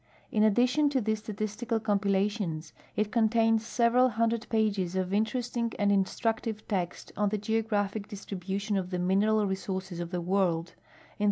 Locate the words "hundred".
4.09-4.47